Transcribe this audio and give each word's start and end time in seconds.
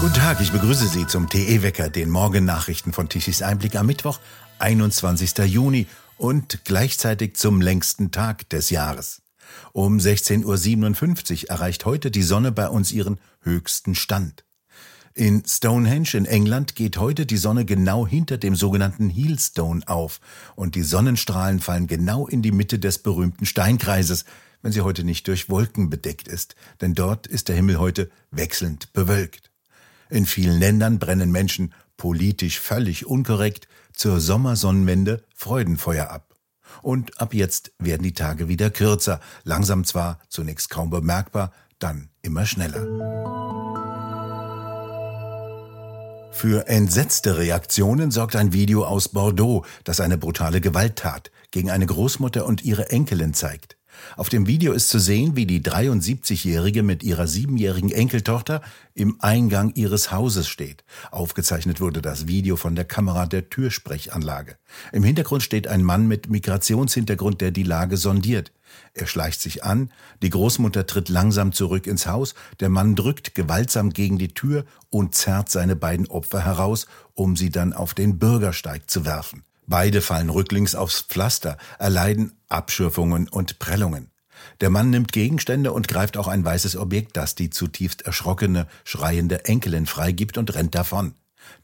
Guten 0.00 0.14
Tag, 0.14 0.40
ich 0.40 0.50
begrüße 0.50 0.86
Sie 0.86 1.06
zum 1.06 1.28
TE-Wecker, 1.28 1.90
den 1.90 2.08
Morgennachrichten 2.08 2.94
von 2.94 3.10
Tichys 3.10 3.42
Einblick 3.42 3.76
am 3.76 3.84
Mittwoch, 3.84 4.18
21. 4.58 5.36
Juni 5.44 5.88
und 6.16 6.64
gleichzeitig 6.64 7.36
zum 7.36 7.60
längsten 7.60 8.10
Tag 8.10 8.48
des 8.48 8.70
Jahres. 8.70 9.20
Um 9.74 9.98
16.57 9.98 11.42
Uhr 11.44 11.50
erreicht 11.50 11.84
heute 11.84 12.10
die 12.10 12.22
Sonne 12.22 12.50
bei 12.50 12.70
uns 12.70 12.92
ihren 12.92 13.20
höchsten 13.42 13.94
Stand. 13.94 14.46
In 15.12 15.42
Stonehenge 15.46 16.14
in 16.14 16.24
England 16.24 16.76
geht 16.76 16.96
heute 16.96 17.26
die 17.26 17.36
Sonne 17.36 17.66
genau 17.66 18.06
hinter 18.06 18.38
dem 18.38 18.56
sogenannten 18.56 19.10
Heelstone 19.10 19.86
auf 19.86 20.20
und 20.56 20.76
die 20.76 20.82
Sonnenstrahlen 20.82 21.60
fallen 21.60 21.88
genau 21.88 22.26
in 22.26 22.40
die 22.40 22.52
Mitte 22.52 22.78
des 22.78 23.00
berühmten 23.00 23.44
Steinkreises, 23.44 24.24
wenn 24.62 24.72
sie 24.72 24.80
heute 24.80 25.04
nicht 25.04 25.28
durch 25.28 25.50
Wolken 25.50 25.90
bedeckt 25.90 26.26
ist, 26.26 26.54
denn 26.80 26.94
dort 26.94 27.26
ist 27.26 27.48
der 27.48 27.56
Himmel 27.56 27.78
heute 27.78 28.10
wechselnd 28.30 28.94
bewölkt. 28.94 29.49
In 30.10 30.26
vielen 30.26 30.58
Ländern 30.58 30.98
brennen 30.98 31.30
Menschen 31.30 31.72
politisch 31.96 32.58
völlig 32.58 33.06
unkorrekt 33.06 33.68
zur 33.94 34.20
Sommersonnenwende 34.20 35.24
Freudenfeuer 35.34 36.10
ab. 36.10 36.34
Und 36.82 37.20
ab 37.20 37.32
jetzt 37.32 37.72
werden 37.78 38.02
die 38.02 38.14
Tage 38.14 38.48
wieder 38.48 38.70
kürzer, 38.70 39.20
langsam 39.44 39.84
zwar, 39.84 40.18
zunächst 40.28 40.70
kaum 40.70 40.90
bemerkbar, 40.90 41.52
dann 41.78 42.08
immer 42.22 42.44
schneller. 42.44 42.86
Für 46.32 46.68
entsetzte 46.68 47.38
Reaktionen 47.38 48.10
sorgt 48.10 48.34
ein 48.34 48.52
Video 48.52 48.84
aus 48.84 49.08
Bordeaux, 49.08 49.64
das 49.84 50.00
eine 50.00 50.16
brutale 50.16 50.60
Gewalttat 50.60 51.30
gegen 51.50 51.70
eine 51.70 51.86
Großmutter 51.86 52.46
und 52.46 52.64
ihre 52.64 52.90
Enkelin 52.90 53.34
zeigt. 53.34 53.76
Auf 54.16 54.28
dem 54.28 54.46
Video 54.46 54.72
ist 54.72 54.88
zu 54.88 54.98
sehen, 54.98 55.36
wie 55.36 55.46
die 55.46 55.60
73-Jährige 55.60 56.82
mit 56.82 57.02
ihrer 57.02 57.26
siebenjährigen 57.26 57.90
Enkeltochter 57.90 58.62
im 58.94 59.16
Eingang 59.20 59.72
ihres 59.74 60.12
Hauses 60.12 60.48
steht. 60.48 60.84
Aufgezeichnet 61.10 61.80
wurde 61.80 62.02
das 62.02 62.26
Video 62.26 62.56
von 62.56 62.74
der 62.74 62.84
Kamera 62.84 63.26
der 63.26 63.50
Türsprechanlage. 63.50 64.56
Im 64.92 65.04
Hintergrund 65.04 65.42
steht 65.42 65.68
ein 65.68 65.82
Mann 65.82 66.06
mit 66.06 66.28
Migrationshintergrund, 66.28 67.40
der 67.40 67.50
die 67.50 67.62
Lage 67.62 67.96
sondiert. 67.96 68.52
Er 68.94 69.06
schleicht 69.06 69.40
sich 69.40 69.64
an, 69.64 69.90
die 70.22 70.30
Großmutter 70.30 70.86
tritt 70.86 71.08
langsam 71.08 71.52
zurück 71.52 71.86
ins 71.86 72.06
Haus, 72.06 72.34
der 72.60 72.68
Mann 72.68 72.94
drückt 72.94 73.34
gewaltsam 73.34 73.90
gegen 73.90 74.18
die 74.18 74.34
Tür 74.34 74.64
und 74.90 75.14
zerrt 75.14 75.50
seine 75.50 75.76
beiden 75.76 76.06
Opfer 76.06 76.44
heraus, 76.44 76.86
um 77.14 77.36
sie 77.36 77.50
dann 77.50 77.72
auf 77.72 77.94
den 77.94 78.18
Bürgersteig 78.18 78.88
zu 78.88 79.04
werfen. 79.04 79.44
Beide 79.70 80.02
fallen 80.02 80.30
rücklings 80.30 80.74
aufs 80.74 81.02
Pflaster, 81.02 81.56
erleiden 81.78 82.32
Abschürfungen 82.48 83.28
und 83.28 83.60
Prellungen. 83.60 84.10
Der 84.60 84.68
Mann 84.68 84.90
nimmt 84.90 85.12
Gegenstände 85.12 85.72
und 85.72 85.86
greift 85.86 86.16
auch 86.16 86.26
ein 86.26 86.44
weißes 86.44 86.76
Objekt, 86.76 87.16
das 87.16 87.36
die 87.36 87.50
zutiefst 87.50 88.02
erschrockene, 88.02 88.66
schreiende 88.82 89.44
Enkelin 89.44 89.86
freigibt 89.86 90.38
und 90.38 90.52
rennt 90.56 90.74
davon. 90.74 91.14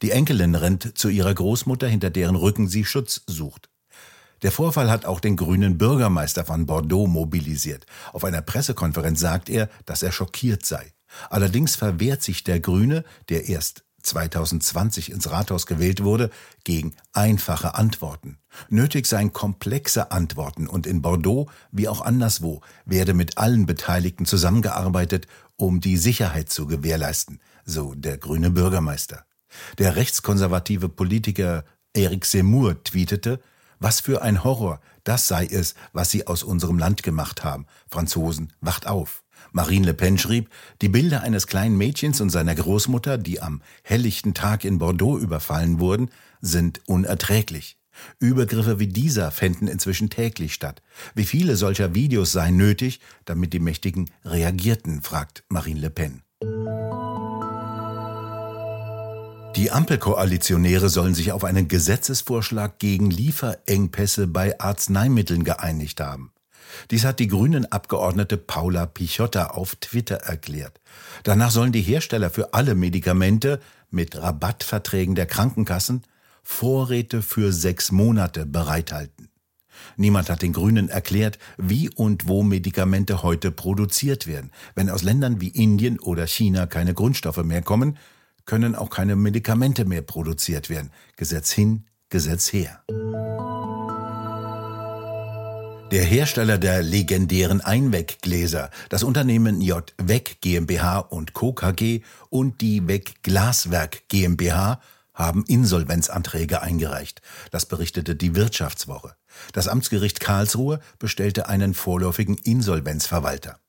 Die 0.01 0.11
Enkelin 0.11 0.55
rennt 0.55 0.97
zu 0.97 1.09
ihrer 1.09 1.33
Großmutter, 1.33 1.89
hinter 1.89 2.09
deren 2.09 2.37
Rücken 2.37 2.69
sie 2.69 2.85
Schutz 2.85 3.23
sucht. 3.27 3.69
Der 4.41 4.53
Vorfall 4.53 4.89
hat 4.89 5.03
auch 5.03 5.19
den 5.19 5.35
grünen 5.35 5.77
Bürgermeister 5.77 6.45
von 6.45 6.65
Bordeaux 6.65 7.07
mobilisiert. 7.07 7.85
Auf 8.13 8.23
einer 8.23 8.41
Pressekonferenz 8.41 9.19
sagt 9.19 9.49
er, 9.49 9.69
dass 9.85 10.01
er 10.01 10.13
schockiert 10.13 10.65
sei. 10.65 10.93
Allerdings 11.29 11.75
verwehrt 11.75 12.23
sich 12.23 12.45
der 12.45 12.61
Grüne, 12.61 13.03
der 13.27 13.49
erst 13.49 13.83
2020 14.07 15.11
ins 15.11 15.29
Rathaus 15.29 15.65
gewählt 15.65 16.03
wurde, 16.03 16.29
gegen 16.63 16.95
einfache 17.13 17.75
Antworten. 17.75 18.39
Nötig 18.69 19.05
seien 19.05 19.33
komplexe 19.33 20.11
Antworten 20.11 20.67
und 20.67 20.87
in 20.87 21.01
Bordeaux 21.01 21.49
wie 21.71 21.87
auch 21.87 22.01
anderswo 22.01 22.61
werde 22.85 23.13
mit 23.13 23.37
allen 23.37 23.65
Beteiligten 23.65 24.25
zusammengearbeitet, 24.25 25.27
um 25.55 25.81
die 25.81 25.97
Sicherheit 25.97 26.49
zu 26.49 26.67
gewährleisten, 26.67 27.39
so 27.65 27.93
der 27.93 28.17
grüne 28.17 28.51
Bürgermeister. 28.51 29.25
Der 29.77 29.95
rechtskonservative 29.95 30.89
Politiker 30.89 31.63
Eric 31.93 32.25
Seymour 32.25 32.83
tweetete, 32.83 33.39
was 33.79 33.99
für 33.99 34.21
ein 34.21 34.43
Horror, 34.43 34.79
das 35.03 35.27
sei 35.27 35.45
es, 35.45 35.75
was 35.93 36.11
sie 36.11 36.27
aus 36.27 36.43
unserem 36.43 36.79
Land 36.79 37.03
gemacht 37.03 37.43
haben. 37.43 37.65
Franzosen, 37.89 38.53
wacht 38.59 38.87
auf. 38.87 39.23
Marine 39.57 39.87
Le 39.87 39.95
Pen 39.95 40.19
schrieb, 40.19 40.51
die 40.83 40.87
Bilder 40.87 41.23
eines 41.23 41.47
kleinen 41.47 41.79
Mädchens 41.79 42.21
und 42.21 42.29
seiner 42.29 42.53
Großmutter, 42.53 43.17
die 43.17 43.41
am 43.41 43.63
helllichten 43.81 44.35
Tag 44.35 44.63
in 44.63 44.77
Bordeaux 44.77 45.17
überfallen 45.17 45.79
wurden, 45.79 46.11
sind 46.41 46.81
unerträglich. 46.85 47.79
Übergriffe 48.19 48.77
wie 48.77 48.85
dieser 48.85 49.31
fänden 49.31 49.67
inzwischen 49.67 50.11
täglich 50.11 50.53
statt. 50.53 50.83
Wie 51.15 51.25
viele 51.25 51.55
solcher 51.55 51.95
Videos 51.95 52.31
seien 52.33 52.55
nötig, 52.55 52.99
damit 53.25 53.51
die 53.51 53.59
Mächtigen 53.59 54.11
reagierten, 54.23 55.01
fragt 55.01 55.43
Marine 55.49 55.79
Le 55.79 55.89
Pen. 55.89 56.21
Die 59.55 59.71
Ampelkoalitionäre 59.71 60.89
sollen 60.89 61.15
sich 61.15 61.31
auf 61.31 61.43
einen 61.43 61.67
Gesetzesvorschlag 61.67 62.77
gegen 62.77 63.09
Lieferengpässe 63.09 64.27
bei 64.27 64.59
Arzneimitteln 64.59 65.43
geeinigt 65.43 65.99
haben. 65.99 66.31
Dies 66.91 67.05
hat 67.05 67.19
die 67.19 67.27
grünen 67.27 67.71
Abgeordnete 67.71 68.37
Paula 68.37 68.85
Pichotta 68.85 69.47
auf 69.47 69.75
Twitter 69.75 70.17
erklärt. 70.17 70.79
Danach 71.23 71.51
sollen 71.51 71.71
die 71.71 71.81
Hersteller 71.81 72.29
für 72.29 72.53
alle 72.53 72.75
Medikamente 72.75 73.59
mit 73.89 74.15
Rabattverträgen 74.15 75.15
der 75.15 75.25
Krankenkassen 75.25 76.03
Vorräte 76.43 77.21
für 77.21 77.51
sechs 77.51 77.91
Monate 77.91 78.45
bereithalten. 78.45 79.29
Niemand 79.95 80.29
hat 80.29 80.41
den 80.41 80.53
Grünen 80.53 80.89
erklärt, 80.89 81.37
wie 81.57 81.89
und 81.89 82.27
wo 82.27 82.43
Medikamente 82.43 83.21
heute 83.21 83.51
produziert 83.51 84.27
werden. 84.27 84.51
Wenn 84.75 84.89
aus 84.89 85.03
Ländern 85.03 85.41
wie 85.41 85.49
Indien 85.49 85.99
oder 85.99 86.25
China 86.25 86.65
keine 86.65 86.93
Grundstoffe 86.93 87.43
mehr 87.43 87.61
kommen, 87.61 87.97
können 88.45 88.75
auch 88.75 88.89
keine 88.89 89.15
Medikamente 89.15 89.85
mehr 89.85 90.01
produziert 90.01 90.69
werden. 90.69 90.91
Gesetz 91.17 91.51
hin, 91.51 91.85
Gesetz 92.09 92.53
her. 92.53 92.81
Der 95.91 96.03
Hersteller 96.03 96.57
der 96.57 96.83
legendären 96.83 97.61
Einweggläser, 97.61 98.71
das 98.89 99.03
Unternehmen 99.03 99.61
J. 99.61 99.93
Weg 99.97 100.41
GmbH 100.41 100.99
und 100.99 101.31
Co. 101.31 101.53
KG 101.53 102.01
und 102.29 102.59
die 102.59 102.85
Weg 102.89 103.23
Glaswerk 103.23 104.09
GmbH 104.09 104.81
haben 105.13 105.45
Insolvenzanträge 105.45 106.61
eingereicht. 106.61 107.21
Das 107.51 107.65
berichtete 107.65 108.17
die 108.17 108.35
Wirtschaftswoche. 108.35 109.15
Das 109.53 109.69
Amtsgericht 109.69 110.19
Karlsruhe 110.19 110.81
bestellte 110.99 111.47
einen 111.47 111.73
vorläufigen 111.73 112.35
Insolvenzverwalter. 112.35 113.61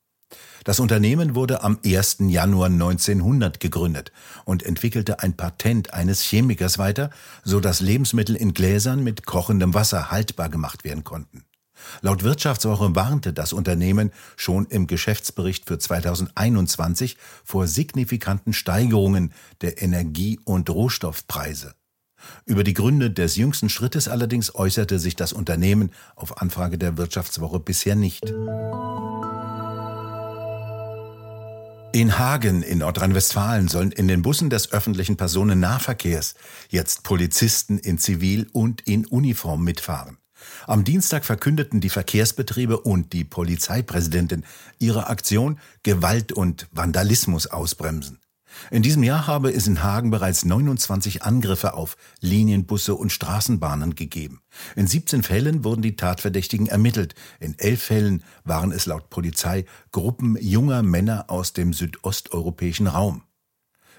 Das 0.64 0.80
Unternehmen 0.80 1.36
wurde 1.36 1.62
am 1.62 1.78
1. 1.84 2.16
Januar 2.26 2.66
1900 2.66 3.60
gegründet 3.60 4.10
und 4.44 4.64
entwickelte 4.64 5.20
ein 5.20 5.36
Patent 5.36 5.94
eines 5.94 6.22
Chemikers 6.22 6.78
weiter, 6.78 7.10
so 7.44 7.60
dass 7.60 7.80
Lebensmittel 7.80 8.34
in 8.34 8.54
Gläsern 8.54 9.04
mit 9.04 9.24
kochendem 9.24 9.72
Wasser 9.72 10.10
haltbar 10.10 10.48
gemacht 10.48 10.82
werden 10.82 11.04
konnten. 11.04 11.44
Laut 12.00 12.22
Wirtschaftswoche 12.22 12.94
warnte 12.94 13.32
das 13.32 13.52
Unternehmen 13.52 14.12
schon 14.36 14.66
im 14.66 14.86
Geschäftsbericht 14.86 15.66
für 15.66 15.78
2021 15.78 17.16
vor 17.44 17.66
signifikanten 17.66 18.52
Steigerungen 18.52 19.32
der 19.60 19.82
Energie- 19.82 20.40
und 20.44 20.70
Rohstoffpreise. 20.70 21.74
Über 22.44 22.64
die 22.64 22.74
Gründe 22.74 23.10
des 23.10 23.36
jüngsten 23.36 23.68
Schrittes 23.68 24.08
allerdings 24.08 24.54
äußerte 24.54 24.98
sich 24.98 25.16
das 25.16 25.32
Unternehmen 25.32 25.92
auf 26.16 26.40
Anfrage 26.40 26.78
der 26.78 26.96
Wirtschaftswoche 26.96 27.60
bisher 27.60 27.94
nicht. 27.94 28.34
In 31.92 32.18
Hagen 32.18 32.62
in 32.62 32.78
Nordrhein-Westfalen 32.78 33.68
sollen 33.68 33.92
in 33.92 34.08
den 34.08 34.20
Bussen 34.20 34.50
des 34.50 34.72
öffentlichen 34.72 35.16
Personennahverkehrs 35.16 36.34
jetzt 36.68 37.02
Polizisten 37.02 37.78
in 37.78 37.98
Zivil 37.98 38.46
und 38.52 38.82
in 38.82 39.06
Uniform 39.06 39.64
mitfahren. 39.64 40.18
Am 40.66 40.84
Dienstag 40.84 41.24
verkündeten 41.24 41.80
die 41.80 41.88
Verkehrsbetriebe 41.88 42.80
und 42.80 43.12
die 43.12 43.24
Polizeipräsidentin 43.24 44.44
ihre 44.78 45.08
Aktion 45.08 45.58
Gewalt 45.82 46.32
und 46.32 46.68
Vandalismus 46.72 47.46
ausbremsen. 47.46 48.18
In 48.70 48.82
diesem 48.82 49.02
Jahr 49.02 49.26
habe 49.26 49.52
es 49.52 49.66
in 49.66 49.82
Hagen 49.82 50.10
bereits 50.10 50.44
29 50.44 51.22
Angriffe 51.22 51.74
auf 51.74 51.96
Linienbusse 52.20 52.94
und 52.94 53.12
Straßenbahnen 53.12 53.94
gegeben. 53.94 54.40
In 54.74 54.86
17 54.86 55.22
Fällen 55.22 55.64
wurden 55.64 55.82
die 55.82 55.96
Tatverdächtigen 55.96 56.66
ermittelt. 56.66 57.14
In 57.40 57.58
elf 57.58 57.82
Fällen 57.82 58.22
waren 58.44 58.72
es 58.72 58.86
laut 58.86 59.10
Polizei 59.10 59.64
Gruppen 59.92 60.36
junger 60.40 60.82
Männer 60.82 61.26
aus 61.28 61.52
dem 61.52 61.72
südosteuropäischen 61.72 62.86
Raum. 62.86 63.22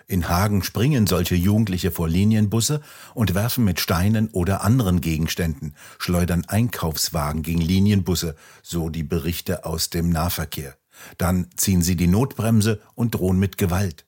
In 0.10 0.28
Hagen 0.28 0.64
springen 0.64 1.06
solche 1.06 1.36
Jugendliche 1.36 1.92
vor 1.92 2.10
Linienbusse 2.10 2.82
und 3.14 3.36
werfen 3.36 3.64
mit 3.64 3.80
Steinen 3.80 4.30
oder 4.30 4.64
anderen 4.64 5.02
Gegenständen, 5.02 5.76
schleudern 6.00 6.46
Einkaufswagen 6.48 7.44
gegen 7.44 7.62
Linienbusse, 7.62 8.36
so 8.64 8.90
die 8.90 9.04
Berichte 9.04 9.66
aus 9.66 9.92
dem 9.92 10.10
Nahverkehr. 10.10 10.76
Dann 11.20 11.46
ziehen 11.58 11.84
sie 11.84 11.96
die 11.96 12.08
Notbremse 12.08 12.82
und 12.96 13.14
drohen 13.14 13.38
mit 13.38 13.60
Gewalt. 13.60 14.08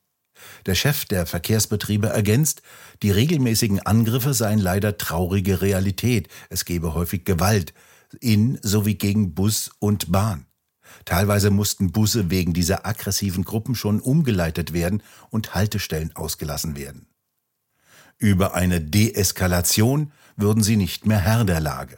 Der 0.66 0.74
Chef 0.74 1.06
der 1.06 1.28
Verkehrsbetriebe 1.28 2.08
ergänzt, 2.08 2.64
die 3.04 3.12
regelmäßigen 3.12 3.80
Angriffe 3.86 4.34
seien 4.34 4.58
leider 4.58 4.98
traurige 4.98 5.62
Realität, 5.62 6.30
es 6.50 6.66
gebe 6.66 6.96
häufig 6.96 7.26
Gewalt 7.26 7.76
in 8.20 8.58
sowie 8.64 8.96
gegen 8.96 9.36
Bus 9.36 9.70
und 9.78 10.12
Bahn. 10.12 10.48
Teilweise 11.06 11.52
mussten 11.52 11.92
Busse 11.92 12.30
wegen 12.30 12.54
dieser 12.54 12.86
aggressiven 12.86 13.44
Gruppen 13.44 13.76
schon 13.76 14.00
umgeleitet 14.00 14.74
werden 14.74 15.04
und 15.30 15.56
Haltestellen 15.56 16.16
ausgelassen 16.16 16.76
werden. 16.76 17.08
Über 18.18 18.54
eine 18.54 18.82
Deeskalation 18.82 20.12
würden 20.36 20.64
sie 20.64 20.76
nicht 20.76 21.06
mehr 21.06 21.20
Herr 21.20 21.44
der 21.44 21.60
Lage. 21.60 21.98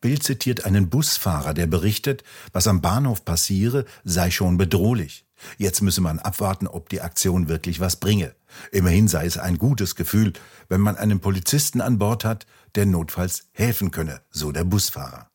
Bild 0.00 0.22
zitiert 0.22 0.64
einen 0.64 0.90
Busfahrer, 0.90 1.54
der 1.54 1.66
berichtet, 1.66 2.22
was 2.52 2.66
am 2.66 2.80
Bahnhof 2.80 3.24
passiere, 3.24 3.84
sei 4.04 4.30
schon 4.30 4.56
bedrohlich. 4.56 5.26
Jetzt 5.58 5.82
müsse 5.82 6.00
man 6.00 6.18
abwarten, 6.18 6.66
ob 6.66 6.88
die 6.88 7.00
Aktion 7.00 7.48
wirklich 7.48 7.80
was 7.80 7.96
bringe. 7.96 8.34
Immerhin 8.72 9.08
sei 9.08 9.26
es 9.26 9.38
ein 9.38 9.58
gutes 9.58 9.94
Gefühl, 9.94 10.32
wenn 10.68 10.80
man 10.80 10.96
einen 10.96 11.20
Polizisten 11.20 11.80
an 11.80 11.98
Bord 11.98 12.24
hat, 12.24 12.46
der 12.74 12.86
notfalls 12.86 13.48
helfen 13.52 13.90
könne, 13.90 14.20
so 14.30 14.52
der 14.52 14.64
Busfahrer. 14.64 15.28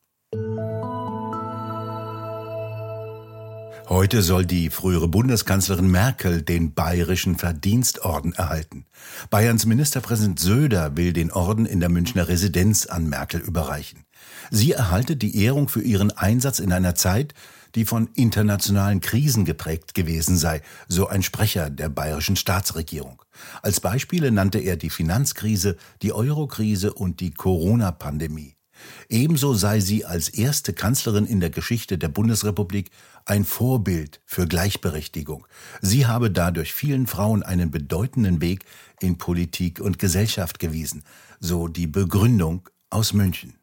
Heute 3.90 4.22
soll 4.22 4.46
die 4.46 4.70
frühere 4.70 5.08
Bundeskanzlerin 5.08 5.90
Merkel 5.90 6.44
den 6.44 6.76
Bayerischen 6.76 7.40
Verdienstorden 7.40 8.34
erhalten. 8.34 8.86
Bayerns 9.32 9.66
Ministerpräsident 9.66 10.40
Söder 10.40 10.96
will 10.96 11.12
den 11.12 11.32
Orden 11.32 11.66
in 11.66 11.80
der 11.80 11.90
Münchner 11.90 12.28
Residenz 12.28 12.86
an 12.86 13.10
Merkel 13.10 13.42
überreichen. 13.42 14.06
Sie 14.52 14.74
erhalte 14.74 15.16
die 15.16 15.44
Ehrung 15.44 15.70
für 15.70 15.82
ihren 15.82 16.12
Einsatz 16.12 16.60
in 16.60 16.72
einer 16.72 16.94
Zeit, 16.94 17.34
die 17.74 17.84
von 17.84 18.10
internationalen 18.14 19.02
Krisen 19.02 19.44
geprägt 19.44 19.96
gewesen 19.96 20.38
sei, 20.38 20.62
so 20.88 21.08
ein 21.08 21.24
Sprecher 21.24 21.72
der 21.72 21.90
bayerischen 21.90 22.36
Staatsregierung. 22.36 23.24
Als 23.64 23.80
Beispiele 23.80 24.32
nannte 24.32 24.60
er 24.60 24.78
die 24.78 24.92
Finanzkrise, 24.92 25.78
die 26.04 26.14
Eurokrise 26.14 26.94
und 26.94 27.22
die 27.22 27.32
Corona-Pandemie. 27.32 28.59
Ebenso 29.10 29.54
sei 29.54 29.80
sie 29.80 30.06
als 30.06 30.30
erste 30.30 30.74
Kanzlerin 30.74 31.26
in 31.26 31.40
der 31.40 31.50
Geschichte 31.50 31.98
der 31.98 32.10
Bundesrepublik 32.10 32.92
ein 33.26 33.46
Vorbild 33.46 34.22
für 34.26 34.48
Gleichberechtigung. 34.48 35.46
Sie 35.82 36.08
habe 36.08 36.32
dadurch 36.32 36.74
vielen 36.74 37.08
Frauen 37.08 37.44
einen 37.44 37.72
bedeutenden 37.72 38.42
Weg 38.42 38.66
in 39.02 39.18
Politik 39.18 39.80
und 39.80 40.00
Gesellschaft 40.00 40.60
gewiesen, 40.60 41.04
so 41.40 41.68
die 41.68 41.88
Begründung 41.88 42.70
aus 42.90 43.14
München. 43.14 43.54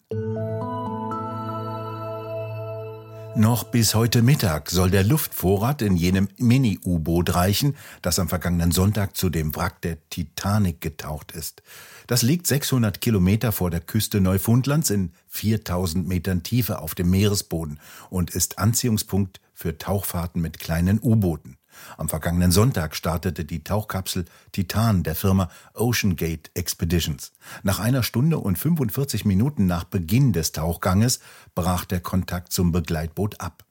Noch 3.37 3.65
bis 3.65 3.95
heute 3.95 4.23
Mittag 4.23 4.71
soll 4.71 4.91
der 4.91 5.05
Luftvorrat 5.05 5.83
in 5.83 5.95
jenem 5.95 6.29
Mini-U-Boot 6.39 7.35
reichen, 7.35 7.77
das 8.01 8.19
am 8.19 8.31
vergangenen 8.31 8.73
Sonntag 8.73 9.15
zu 9.15 9.29
dem 9.29 9.55
Wrack 9.55 9.83
der 9.83 9.99
Titanic 10.09 10.81
getaucht 10.81 11.33
ist. 11.33 11.63
Das 12.07 12.23
liegt 12.23 12.47
600 12.47 12.99
Kilometer 13.03 13.53
vor 13.53 13.71
der 13.71 13.81
Küste 13.81 14.23
Neufundlands 14.23 14.89
in 14.89 15.13
4000 15.29 16.09
Metern 16.09 16.45
Tiefe 16.45 16.79
auf 16.79 16.95
dem 16.95 17.11
Meeresboden 17.11 17.79
und 18.09 18.31
ist 18.31 18.59
Anziehungspunkt 18.59 19.43
für 19.53 19.77
Tauchfahrten 19.77 20.41
mit 20.41 20.59
kleinen 20.59 20.99
U-Booten. 21.03 21.59
Am 21.97 22.09
vergangenen 22.09 22.53
Sonntag 22.53 22.95
startete 22.97 23.45
die 23.45 23.65
Tauchkapsel 23.65 24.25
Titan 24.53 25.03
der 25.03 25.15
Firma 25.15 25.51
Ocean 25.75 26.17
Gate 26.17 26.51
Expeditions. 26.55 27.33
Nach 27.63 27.79
einer 27.79 28.03
Stunde 28.03 28.39
und 28.39 28.59
45 28.59 29.25
Minuten 29.25 29.67
nach 29.67 29.85
Beginn 29.85 30.33
des 30.33 30.53
Tauchganges 30.53 31.21
brach 31.55 31.85
der 31.85 32.01
Kontakt 32.01 32.53
zum 32.53 32.73
Begleitboot 32.73 33.41
ab. 33.41 33.65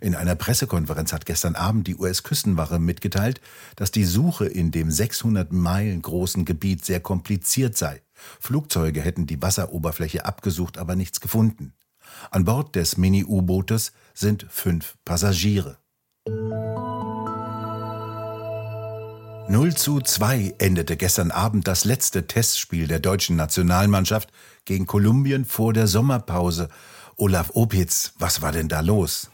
In 0.00 0.14
einer 0.14 0.34
Pressekonferenz 0.34 1.12
hat 1.12 1.26
gestern 1.26 1.54
Abend 1.54 1.86
die 1.86 1.96
US-Küstenwache 1.96 2.78
mitgeteilt, 2.78 3.40
dass 3.76 3.90
die 3.90 4.04
Suche 4.04 4.46
in 4.46 4.70
dem 4.70 4.90
600 4.90 5.52
Meilen 5.52 6.02
großen 6.02 6.44
Gebiet 6.44 6.84
sehr 6.84 7.00
kompliziert 7.00 7.76
sei. 7.76 8.02
Flugzeuge 8.40 9.00
hätten 9.00 9.26
die 9.26 9.40
Wasseroberfläche 9.40 10.24
abgesucht, 10.24 10.78
aber 10.78 10.96
nichts 10.96 11.20
gefunden. 11.20 11.74
An 12.30 12.44
Bord 12.44 12.76
des 12.76 12.96
Mini-U-Bootes 12.96 13.92
sind 14.14 14.46
fünf 14.50 14.96
Passagiere. 15.04 15.78
0 19.50 19.74
zu 19.74 20.00
2 20.00 20.54
endete 20.58 20.96
gestern 20.96 21.32
Abend 21.32 21.66
das 21.66 21.84
letzte 21.84 22.28
Testspiel 22.28 22.86
der 22.86 23.00
deutschen 23.00 23.34
Nationalmannschaft 23.34 24.28
gegen 24.64 24.86
Kolumbien 24.86 25.44
vor 25.44 25.72
der 25.72 25.88
Sommerpause. 25.88 26.68
Olaf 27.16 27.50
Opitz, 27.54 28.12
was 28.20 28.42
war 28.42 28.52
denn 28.52 28.68
da 28.68 28.78
los? 28.78 29.28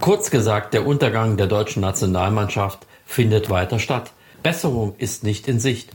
Kurz 0.00 0.32
gesagt, 0.32 0.74
der 0.74 0.84
Untergang 0.84 1.36
der 1.36 1.46
deutschen 1.46 1.80
Nationalmannschaft 1.80 2.88
findet 3.06 3.50
weiter 3.50 3.78
statt. 3.78 4.10
Besserung 4.42 4.96
ist 4.98 5.22
nicht 5.22 5.46
in 5.46 5.60
Sicht. 5.60 5.92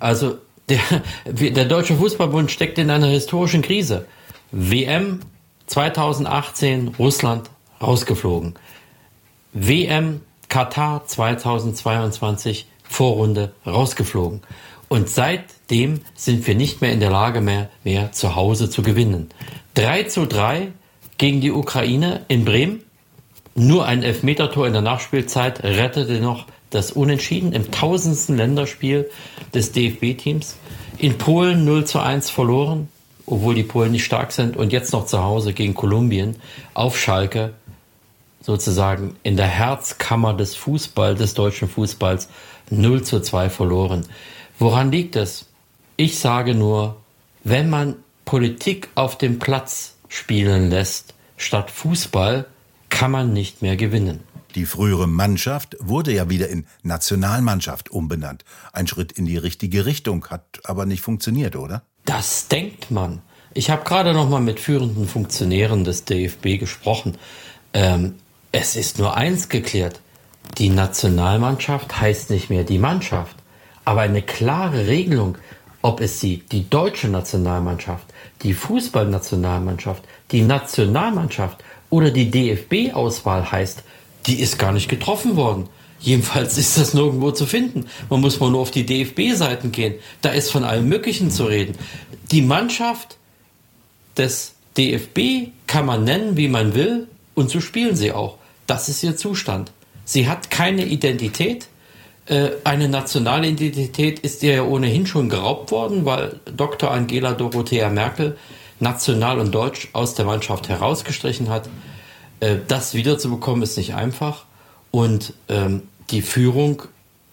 Also 0.00 0.38
der, 0.68 0.80
der 1.26 1.66
Deutsche 1.66 1.94
Fußballbund 1.94 2.50
steckt 2.50 2.78
in 2.78 2.90
einer 2.90 3.06
historischen 3.06 3.62
Krise. 3.62 4.06
WM 4.50 5.20
2018 5.66 6.96
Russland 6.98 7.48
rausgeflogen. 7.80 8.54
WM 9.52 10.22
Katar 10.48 11.06
2022 11.06 12.66
Vorrunde 12.92 13.52
rausgeflogen. 13.66 14.40
Und 14.88 15.08
seitdem 15.08 16.00
sind 16.14 16.46
wir 16.46 16.54
nicht 16.54 16.82
mehr 16.82 16.92
in 16.92 17.00
der 17.00 17.10
Lage 17.10 17.40
mehr, 17.40 17.70
mehr 17.82 18.12
zu 18.12 18.36
Hause 18.36 18.68
zu 18.68 18.82
gewinnen. 18.82 19.30
3 19.74 20.04
zu 20.04 20.26
3 20.26 20.68
gegen 21.16 21.40
die 21.40 21.50
Ukraine 21.50 22.26
in 22.28 22.44
Bremen. 22.44 22.82
Nur 23.54 23.86
ein 23.86 24.02
Elfmetertor 24.02 24.66
in 24.66 24.74
der 24.74 24.82
Nachspielzeit 24.82 25.62
rettete 25.62 26.20
noch 26.20 26.46
das 26.68 26.90
Unentschieden 26.90 27.52
im 27.52 27.70
tausendsten 27.70 28.36
Länderspiel 28.36 29.10
des 29.54 29.72
DFB-Teams. 29.72 30.56
In 30.98 31.16
Polen 31.16 31.64
0 31.64 31.86
zu 31.86 31.98
1 32.00 32.28
verloren, 32.30 32.88
obwohl 33.26 33.54
die 33.54 33.62
Polen 33.62 33.92
nicht 33.92 34.04
stark 34.04 34.32
sind. 34.32 34.56
Und 34.56 34.72
jetzt 34.72 34.92
noch 34.92 35.06
zu 35.06 35.22
Hause 35.22 35.54
gegen 35.54 35.74
Kolumbien 35.74 36.36
auf 36.74 36.98
Schalke, 36.98 37.54
sozusagen 38.42 39.16
in 39.22 39.36
der 39.36 39.46
Herzkammer 39.46 40.34
des 40.34 40.54
Fußballs, 40.54 41.18
des 41.18 41.34
deutschen 41.34 41.68
Fußballs, 41.68 42.28
0 42.80 43.02
zu 43.02 43.20
2 43.20 43.50
verloren. 43.50 44.06
Woran 44.58 44.90
liegt 44.92 45.16
es? 45.16 45.46
Ich 45.96 46.18
sage 46.18 46.54
nur, 46.54 46.96
wenn 47.44 47.70
man 47.70 47.96
Politik 48.24 48.88
auf 48.94 49.18
dem 49.18 49.38
Platz 49.38 49.94
spielen 50.08 50.70
lässt, 50.70 51.14
statt 51.36 51.70
Fußball, 51.70 52.46
kann 52.88 53.10
man 53.10 53.32
nicht 53.32 53.62
mehr 53.62 53.76
gewinnen. 53.76 54.20
Die 54.54 54.66
frühere 54.66 55.06
Mannschaft 55.06 55.76
wurde 55.80 56.12
ja 56.12 56.28
wieder 56.28 56.48
in 56.48 56.66
Nationalmannschaft 56.82 57.90
umbenannt. 57.90 58.44
Ein 58.72 58.86
Schritt 58.86 59.12
in 59.12 59.24
die 59.24 59.38
richtige 59.38 59.86
Richtung, 59.86 60.26
hat 60.26 60.60
aber 60.64 60.84
nicht 60.84 61.00
funktioniert, 61.00 61.56
oder? 61.56 61.82
Das 62.04 62.48
denkt 62.48 62.90
man. 62.90 63.22
Ich 63.54 63.70
habe 63.70 63.84
gerade 63.84 64.12
noch 64.12 64.28
mal 64.28 64.40
mit 64.40 64.60
führenden 64.60 65.08
Funktionären 65.08 65.84
des 65.84 66.04
DFB 66.04 66.58
gesprochen. 66.58 67.16
Ähm, 67.72 68.14
es 68.50 68.76
ist 68.76 68.98
nur 68.98 69.16
eins 69.16 69.48
geklärt. 69.48 70.00
Die 70.58 70.68
Nationalmannschaft 70.68 72.00
heißt 72.00 72.30
nicht 72.30 72.50
mehr 72.50 72.64
die 72.64 72.78
Mannschaft. 72.78 73.36
Aber 73.84 74.02
eine 74.02 74.22
klare 74.22 74.86
Regelung, 74.86 75.38
ob 75.80 76.00
es 76.00 76.20
sie 76.20 76.44
die 76.52 76.68
deutsche 76.68 77.08
Nationalmannschaft, 77.08 78.06
die 78.42 78.52
Fußballnationalmannschaft, 78.52 80.04
die 80.30 80.42
Nationalmannschaft 80.42 81.64
oder 81.90 82.10
die 82.10 82.30
DFB-Auswahl 82.30 83.50
heißt, 83.50 83.82
die 84.26 84.40
ist 84.40 84.58
gar 84.58 84.72
nicht 84.72 84.88
getroffen 84.88 85.36
worden. 85.36 85.68
Jedenfalls 85.98 86.58
ist 86.58 86.78
das 86.78 86.94
nirgendwo 86.94 87.30
zu 87.30 87.46
finden. 87.46 87.86
Man 88.10 88.20
muss 88.20 88.40
mal 88.40 88.50
nur 88.50 88.60
auf 88.60 88.70
die 88.70 88.86
DFB-Seiten 88.86 89.72
gehen. 89.72 89.94
Da 90.20 90.30
ist 90.30 90.50
von 90.50 90.64
allem 90.64 90.88
Möglichen 90.88 91.30
zu 91.30 91.44
reden. 91.44 91.76
Die 92.30 92.42
Mannschaft 92.42 93.16
des 94.16 94.54
DFB 94.76 95.50
kann 95.66 95.86
man 95.86 96.04
nennen, 96.04 96.36
wie 96.36 96.48
man 96.48 96.74
will, 96.74 97.08
und 97.34 97.50
so 97.50 97.60
spielen 97.60 97.96
sie 97.96 98.12
auch. 98.12 98.38
Das 98.66 98.88
ist 98.88 99.02
ihr 99.02 99.16
Zustand. 99.16 99.72
Sie 100.12 100.28
hat 100.28 100.50
keine 100.50 100.84
Identität. 100.84 101.68
Äh, 102.26 102.50
eine 102.64 102.90
nationale 102.90 103.48
Identität 103.48 104.18
ist 104.18 104.42
ihr 104.42 104.56
ja 104.56 104.62
ohnehin 104.62 105.06
schon 105.06 105.30
geraubt 105.30 105.70
worden, 105.70 106.04
weil 106.04 106.38
Dr. 106.54 106.90
Angela 106.90 107.32
Dorothea 107.32 107.88
Merkel 107.88 108.36
national 108.78 109.38
und 109.38 109.54
deutsch 109.54 109.88
aus 109.94 110.14
der 110.14 110.26
Mannschaft 110.26 110.68
herausgestrichen 110.68 111.48
hat. 111.48 111.70
Äh, 112.40 112.56
das 112.68 112.92
wiederzubekommen 112.92 113.62
ist 113.62 113.78
nicht 113.78 113.94
einfach. 113.94 114.44
Und 114.90 115.32
ähm, 115.48 115.84
die 116.10 116.20
Führung, 116.20 116.82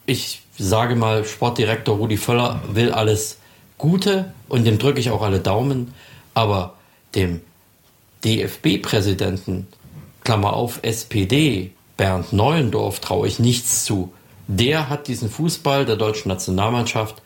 ich 0.05 0.41
sage 0.57 0.95
mal, 0.95 1.25
Sportdirektor 1.25 1.98
Rudi 1.98 2.15
Völler 2.15 2.62
will 2.71 2.93
alles 2.93 3.39
Gute 3.77 4.33
und 4.48 4.63
dem 4.63 4.77
drücke 4.77 5.01
ich 5.01 5.09
auch 5.09 5.21
alle 5.21 5.41
Daumen. 5.41 5.93
Aber 6.33 6.75
dem 7.13 7.41
DFB-Präsidenten 8.24 9.67
Klammer 10.24 10.53
auf, 10.53 10.79
SPD, 10.83 11.71
Bernd 12.00 12.32
Neuendorf 12.32 13.01
traue 13.01 13.27
ich 13.27 13.39
nichts 13.39 13.84
zu. 13.84 14.13
Der 14.48 14.88
hat 14.88 15.10
diesen 15.10 15.29
Fußball 15.29 15.86
der 15.86 15.98
deutschen 15.98 16.29
Nationalmannschaft 16.29 17.22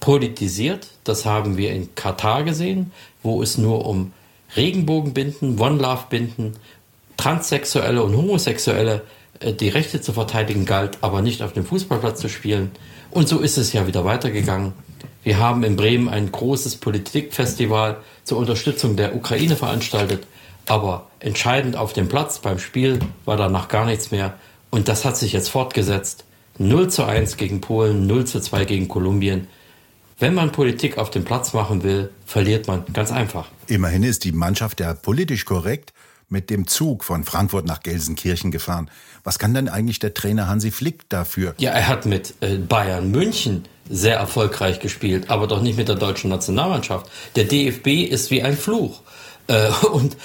politisiert. 0.00 0.88
Das 1.04 1.24
haben 1.24 1.56
wir 1.56 1.72
in 1.72 1.94
Katar 1.94 2.42
gesehen, 2.42 2.90
wo 3.22 3.40
es 3.44 3.58
nur 3.58 3.86
um 3.86 4.12
Regenbogenbinden, 4.56 5.56
One-Love-Binden, 5.56 6.56
Transsexuelle 7.16 8.02
und 8.02 8.16
Homosexuelle 8.16 9.02
äh, 9.38 9.52
die 9.52 9.68
Rechte 9.68 10.00
zu 10.00 10.12
verteidigen 10.12 10.64
galt, 10.64 10.98
aber 11.00 11.22
nicht 11.22 11.40
auf 11.40 11.52
dem 11.52 11.64
Fußballplatz 11.64 12.20
zu 12.20 12.28
spielen. 12.28 12.72
Und 13.12 13.28
so 13.28 13.38
ist 13.38 13.56
es 13.56 13.72
ja 13.72 13.86
wieder 13.86 14.04
weitergegangen. 14.04 14.72
Wir 15.22 15.38
haben 15.38 15.62
in 15.62 15.76
Bremen 15.76 16.08
ein 16.08 16.32
großes 16.32 16.74
Politikfestival 16.74 17.98
zur 18.24 18.38
Unterstützung 18.38 18.96
der 18.96 19.14
Ukraine 19.14 19.54
veranstaltet 19.54 20.26
Aber 20.66 21.10
entscheidend 21.20 21.76
auf 21.76 21.92
dem 21.92 22.08
Platz 22.08 22.38
beim 22.38 22.58
Spiel 22.58 23.00
war 23.24 23.36
danach 23.36 23.68
gar 23.68 23.84
nichts 23.84 24.10
mehr. 24.10 24.34
Und 24.70 24.88
das 24.88 25.04
hat 25.04 25.16
sich 25.16 25.32
jetzt 25.32 25.48
fortgesetzt. 25.48 26.24
0 26.58 26.90
zu 26.90 27.04
1 27.04 27.36
gegen 27.36 27.60
Polen, 27.60 28.06
0 28.06 28.24
zu 28.26 28.40
2 28.40 28.64
gegen 28.64 28.88
Kolumbien. 28.88 29.48
Wenn 30.18 30.34
man 30.34 30.52
Politik 30.52 30.98
auf 30.98 31.10
dem 31.10 31.24
Platz 31.24 31.52
machen 31.52 31.82
will, 31.82 32.10
verliert 32.26 32.68
man 32.68 32.84
ganz 32.92 33.10
einfach. 33.10 33.48
Immerhin 33.66 34.02
ist 34.02 34.24
die 34.24 34.32
Mannschaft 34.32 34.80
ja 34.80 34.94
politisch 34.94 35.44
korrekt 35.44 35.92
mit 36.28 36.48
dem 36.48 36.66
Zug 36.66 37.04
von 37.04 37.24
Frankfurt 37.24 37.66
nach 37.66 37.80
Gelsenkirchen 37.80 38.50
gefahren. 38.50 38.90
Was 39.24 39.38
kann 39.38 39.54
denn 39.54 39.68
eigentlich 39.68 39.98
der 39.98 40.14
Trainer 40.14 40.48
Hansi 40.48 40.70
Flick 40.70 41.08
dafür? 41.08 41.54
Ja, 41.58 41.72
er 41.72 41.88
hat 41.88 42.06
mit 42.06 42.34
äh, 42.40 42.56
Bayern 42.56 43.10
München 43.10 43.64
sehr 43.88 44.16
erfolgreich 44.16 44.80
gespielt, 44.80 45.28
aber 45.28 45.46
doch 45.46 45.60
nicht 45.60 45.76
mit 45.76 45.88
der 45.88 45.96
deutschen 45.96 46.30
Nationalmannschaft. 46.30 47.10
Der 47.36 47.44
DFB 47.44 48.08
ist 48.10 48.30
wie 48.30 48.42
ein 48.42 48.56
Fluch. 48.56 49.02
Äh, 49.46 49.68
und 49.86 50.16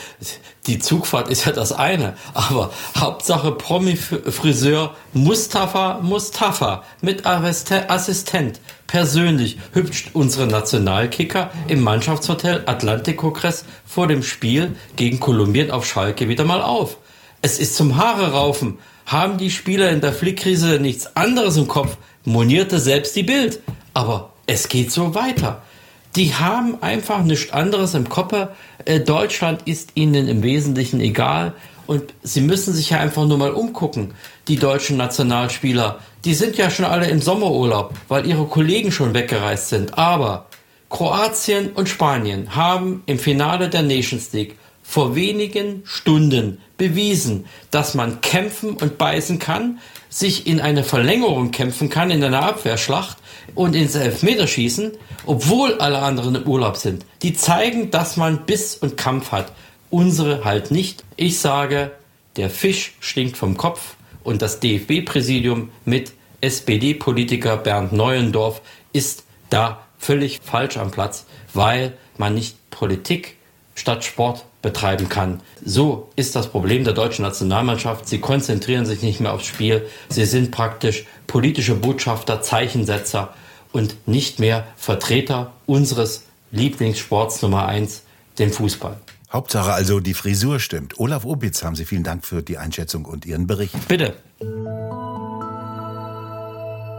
die 0.68 0.80
Zugfahrt 0.80 1.30
ist 1.30 1.46
ja 1.46 1.52
das 1.52 1.72
eine. 1.72 2.14
Aber 2.34 2.72
Hauptsache 2.98 3.52
Promi-Friseur 3.52 4.96
Mustafa 5.14 6.00
Mustafa 6.02 6.84
mit 7.02 7.26
Assistent 7.26 8.60
persönlich 8.88 9.58
hübscht 9.74 10.10
unsere 10.14 10.48
Nationalkicker 10.48 11.52
im 11.68 11.82
Mannschaftshotel 11.82 12.64
Atlantico 12.66 13.32
Crest 13.32 13.66
vor 13.86 14.08
dem 14.08 14.24
Spiel 14.24 14.76
gegen 14.96 15.20
Kolumbien 15.20 15.72
auf 15.72 15.86
Schalke 15.86 16.30
wieder 16.30 16.46
mal 16.46 16.62
auf. 16.62 16.98
Es 17.42 17.60
ist 17.60 17.76
zum 17.76 17.98
Haare 17.98 18.32
raufen. 18.32 18.80
Haben 19.06 19.38
die 19.38 19.52
Spieler 19.52 19.90
in 19.92 20.02
der 20.02 20.14
Flickkrise 20.14 20.80
nichts 20.80 21.16
anderes 21.16 21.56
im 21.56 21.68
Kopf, 21.68 21.98
monierte 22.26 22.80
selbst 22.80 23.16
die 23.16 23.24
Bild. 23.24 23.62
Aber 23.94 24.34
es 24.48 24.68
geht 24.68 24.92
so 24.92 25.16
weiter. 25.16 25.62
Die 26.18 26.34
haben 26.34 26.82
einfach 26.82 27.24
nichts 27.24 27.54
anderes 27.54 27.94
im 27.94 28.10
Kopf. 28.10 28.34
Äh, 28.86 29.02
Deutschland 29.02 29.62
ist 29.66 29.92
ihnen 29.94 30.28
im 30.28 30.42
Wesentlichen 30.42 31.00
egal. 31.00 31.54
Und 31.86 32.12
sie 32.24 32.42
müssen 32.42 32.74
sich 32.74 32.90
ja 32.90 33.00
einfach 33.00 33.26
nur 33.26 33.38
mal 33.38 33.52
umgucken. 33.52 34.16
Die 34.48 34.56
deutschen 34.56 34.98
Nationalspieler, 34.98 36.00
die 36.26 36.34
sind 36.34 36.58
ja 36.58 36.72
schon 36.72 36.86
alle 36.86 37.08
im 37.08 37.22
Sommerurlaub, 37.22 37.94
weil 38.08 38.26
ihre 38.26 38.46
Kollegen 38.46 38.92
schon 38.92 39.14
weggereist 39.14 39.70
sind. 39.70 39.96
Aber 39.96 40.48
Kroatien 40.90 41.70
und 41.74 41.88
Spanien 41.88 42.56
haben 42.56 43.04
im 43.06 43.20
Finale 43.20 43.70
der 43.70 43.84
Nations 43.84 44.34
League 44.34 44.58
vor 44.88 45.16
wenigen 45.16 45.84
Stunden 45.86 46.60
bewiesen, 46.78 47.46
dass 47.72 47.94
man 47.94 48.22
kämpfen 48.22 48.78
und 48.78 48.98
beißen 48.98 49.38
kann, 49.38 49.80
sich 50.08 50.48
in 50.48 50.62
eine 50.62 50.86
Verlängerung 50.86 51.52
kämpfen 51.52 51.90
kann, 51.90 52.10
in 52.10 52.24
einer 52.24 52.44
Abwehrschlacht 52.44 53.18
und 53.54 53.76
ins 53.76 53.96
Elfmeterschießen, 53.96 54.94
obwohl 55.26 55.80
alle 55.80 56.00
anderen 56.00 56.36
im 56.36 56.44
Urlaub 56.44 56.78
sind. 56.78 57.06
Die 57.22 57.34
zeigen, 57.34 57.92
dass 57.92 58.16
man 58.16 58.46
Biss 58.46 58.78
und 58.78 58.96
Kampf 58.96 59.34
hat. 59.34 59.52
Unsere 59.90 60.46
halt 60.46 60.72
nicht. 60.72 61.04
Ich 61.18 61.40
sage, 61.40 61.92
der 62.38 62.50
Fisch 62.50 62.94
stinkt 63.02 63.36
vom 63.36 63.58
Kopf 63.58 63.98
und 64.24 64.42
das 64.42 64.62
DFB-Präsidium 64.62 65.70
mit 65.84 66.14
SPD-Politiker 66.40 67.58
Bernd 67.58 67.92
Neuendorf 67.92 68.62
ist 68.94 69.26
da 69.50 69.86
völlig 70.00 70.40
falsch 70.42 70.78
am 70.78 70.92
Platz, 70.92 71.26
weil 71.54 71.98
man 72.18 72.36
nicht 72.36 72.70
Politik 72.70 73.36
statt 73.78 74.04
Sport 74.04 74.44
betreiben 74.62 75.08
kann. 75.08 75.40
So 75.64 76.10
ist 76.16 76.36
das 76.36 76.50
Problem 76.50 76.84
der 76.84 76.94
deutschen 76.94 77.22
Nationalmannschaft. 77.22 78.08
Sie 78.08 78.20
konzentrieren 78.20 78.86
sich 78.86 79.04
nicht 79.04 79.22
mehr 79.22 79.34
aufs 79.34 79.46
Spiel. 79.46 79.88
Sie 80.10 80.26
sind 80.26 80.52
praktisch 80.52 81.06
politische 81.28 81.76
Botschafter, 81.76 82.42
Zeichensetzer 82.42 83.34
und 83.72 83.96
nicht 84.08 84.40
mehr 84.40 84.68
Vertreter 84.76 85.54
unseres 85.68 86.24
Lieblingssports 86.52 87.42
Nummer 87.44 87.68
eins, 87.68 88.02
dem 88.40 88.52
Fußball. 88.52 88.98
Hauptsache 89.32 89.74
also, 89.74 90.00
die 90.00 90.14
Frisur 90.14 90.60
stimmt. 90.60 91.00
Olaf 91.00 91.24
Obitz, 91.26 91.64
haben 91.64 91.76
Sie 91.76 91.86
vielen 91.86 92.04
Dank 92.04 92.26
für 92.26 92.42
die 92.42 92.58
Einschätzung 92.58 93.06
und 93.06 93.26
Ihren 93.26 93.46
Bericht. 93.46 93.88
Bitte. 93.88 94.16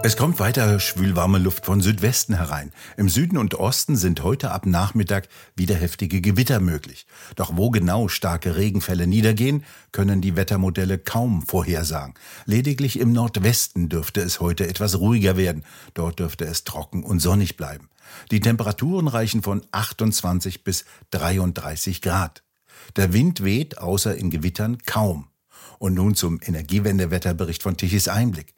Es 0.04 0.16
kommt 0.16 0.38
weiter 0.38 0.78
schwülwarme 0.78 1.38
Luft 1.38 1.66
von 1.66 1.80
Südwesten 1.80 2.36
herein. 2.36 2.70
Im 2.96 3.08
Süden 3.08 3.36
und 3.36 3.56
Osten 3.56 3.96
sind 3.96 4.22
heute 4.22 4.52
ab 4.52 4.64
Nachmittag 4.64 5.28
wieder 5.56 5.74
heftige 5.74 6.20
Gewitter 6.20 6.60
möglich. 6.60 7.04
Doch 7.34 7.56
wo 7.56 7.70
genau 7.70 8.06
starke 8.06 8.56
Regenfälle 8.56 9.08
niedergehen, 9.08 9.64
können 9.90 10.20
die 10.20 10.36
Wettermodelle 10.36 10.98
kaum 10.98 11.42
vorhersagen. 11.42 12.14
Lediglich 12.46 13.00
im 13.00 13.12
Nordwesten 13.12 13.88
dürfte 13.88 14.20
es 14.20 14.38
heute 14.38 14.68
etwas 14.68 15.00
ruhiger 15.00 15.36
werden. 15.36 15.64
Dort 15.94 16.20
dürfte 16.20 16.44
es 16.44 16.62
trocken 16.62 17.02
und 17.02 17.18
sonnig 17.18 17.56
bleiben. 17.56 17.90
Die 18.30 18.40
Temperaturen 18.40 19.08
reichen 19.08 19.42
von 19.42 19.66
28 19.72 20.62
bis 20.62 20.84
33 21.10 22.02
Grad. 22.02 22.44
Der 22.94 23.12
Wind 23.12 23.42
weht 23.42 23.78
außer 23.78 24.16
in 24.16 24.30
Gewittern 24.30 24.78
kaum. 24.86 25.26
Und 25.80 25.94
nun 25.94 26.14
zum 26.14 26.40
Energiewendewetterbericht 26.40 27.64
von 27.64 27.76
Tichys 27.76 28.06
Einblick. 28.06 28.57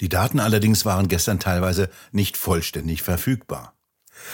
Die 0.00 0.08
Daten 0.08 0.40
allerdings 0.40 0.84
waren 0.84 1.08
gestern 1.08 1.38
teilweise 1.38 1.88
nicht 2.12 2.36
vollständig 2.36 3.02
verfügbar. 3.02 3.74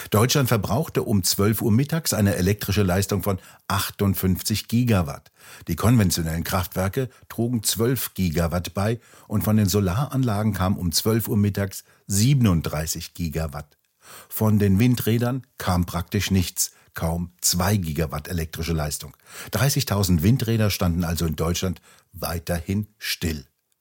Deutschland 0.09 0.47
verbrauchte 0.47 1.03
um 1.03 1.23
12 1.23 1.61
Uhr 1.61 1.71
mittags 1.71 2.13
eine 2.13 2.35
elektrische 2.35 2.83
Leistung 2.83 3.23
von 3.23 3.39
58 3.67 4.67
Gigawatt. 4.67 5.31
Die 5.67 5.75
konventionellen 5.75 6.43
Kraftwerke 6.43 7.09
trugen 7.29 7.63
12 7.63 8.13
Gigawatt 8.13 8.73
bei 8.73 8.99
und 9.27 9.43
von 9.43 9.57
den 9.57 9.67
Solaranlagen 9.67 10.53
kam 10.53 10.77
um 10.77 10.91
12 10.91 11.27
Uhr 11.27 11.37
mittags 11.37 11.83
37 12.07 13.13
Gigawatt. 13.13 13.77
Von 14.29 14.59
den 14.59 14.79
Windrädern 14.79 15.45
kam 15.57 15.85
praktisch 15.85 16.31
nichts, 16.31 16.71
kaum 16.93 17.31
2 17.41 17.77
Gigawatt 17.77 18.27
elektrische 18.27 18.73
Leistung. 18.73 19.15
30.000 19.51 20.21
Windräder 20.21 20.69
standen 20.69 21.03
also 21.03 21.25
in 21.25 21.35
Deutschland 21.35 21.81
weiterhin 22.13 22.87
still. 22.97 23.45